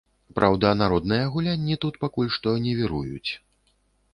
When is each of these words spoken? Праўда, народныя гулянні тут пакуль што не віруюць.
Праўда, 0.37 0.69
народныя 0.79 1.27
гулянні 1.35 1.75
тут 1.83 1.99
пакуль 2.07 2.33
што 2.39 2.57
не 2.65 2.73
віруюць. 2.81 3.31